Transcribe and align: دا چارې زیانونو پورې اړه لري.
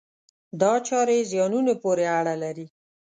دا 0.61 0.73
چارې 0.87 1.27
زیانونو 1.31 1.73
پورې 1.83 2.05
اړه 2.19 2.33
لري. 2.43 2.67